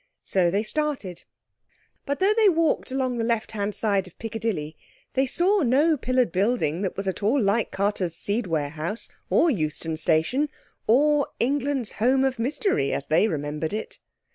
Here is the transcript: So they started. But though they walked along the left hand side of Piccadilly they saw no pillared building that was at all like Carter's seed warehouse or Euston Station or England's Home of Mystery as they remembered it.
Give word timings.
So 0.23 0.49
they 0.49 0.63
started. 0.63 1.25
But 2.07 2.17
though 2.17 2.33
they 2.35 2.49
walked 2.49 2.89
along 2.91 3.17
the 3.17 3.23
left 3.23 3.51
hand 3.51 3.75
side 3.75 4.07
of 4.07 4.17
Piccadilly 4.17 4.75
they 5.13 5.27
saw 5.27 5.61
no 5.61 5.95
pillared 5.95 6.31
building 6.31 6.81
that 6.81 6.97
was 6.97 7.07
at 7.07 7.21
all 7.21 7.39
like 7.39 7.69
Carter's 7.69 8.15
seed 8.15 8.47
warehouse 8.47 9.09
or 9.29 9.51
Euston 9.51 9.97
Station 9.97 10.49
or 10.87 11.27
England's 11.39 11.91
Home 12.01 12.23
of 12.23 12.39
Mystery 12.39 12.91
as 12.91 13.05
they 13.09 13.27
remembered 13.27 13.73
it. 13.73 13.99